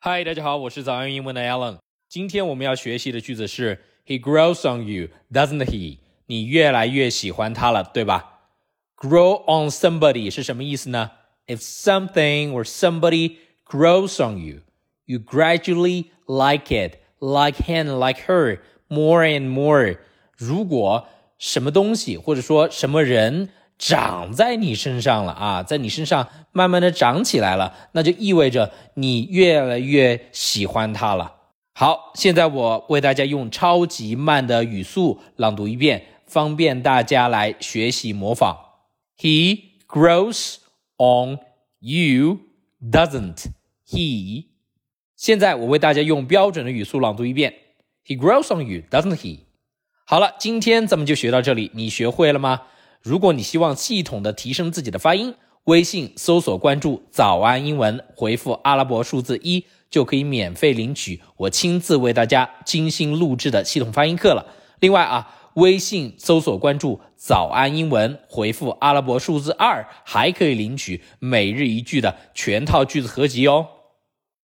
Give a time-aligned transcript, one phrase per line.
[0.00, 1.78] 嗨，大家好，我是早安英文的 Alan。
[2.08, 5.98] 今天我们要学习的句子是 He grows on you, doesn't he？
[6.26, 8.42] 你越来越喜欢他了，对吧
[8.96, 11.10] ？Grow on somebody 是什么意思呢
[11.48, 14.60] ？If something or somebody grows on you,
[15.06, 19.96] you gradually like it, like him, like her, more and more。
[20.36, 21.08] 如果
[21.38, 31.36] 什么东西或者说什么人长在你身上了啊，在你身上慢慢的长起来了，那就意味着你越来越喜欢他了。
[31.74, 38.58] 好，现在我为大家用超级慢的语速朗读一遍，方便大家来学习模仿。
[39.16, 40.56] He grows
[40.96, 41.38] on
[41.78, 42.38] you,
[42.82, 43.46] doesn't
[43.88, 44.46] he？
[45.16, 47.54] 现在我为大家用标准的语速朗读一遍。
[48.04, 49.40] He grows on you, doesn't he？
[50.04, 52.62] 好了，今天咱们就学到这里，你学会了吗？
[53.02, 55.34] 如果你希望系统的提升自己的发音，
[55.64, 64.46] 微信搜索关注“早安英文”，回复阿拉伯数字一，就可以免费领取我亲自为大家精心录制的系统发音课了。
[64.80, 73.66] 另外啊，微信搜索关注“早安英文”，回复阿拉伯数字二，还可以领取每日一句的全套句子合集哦。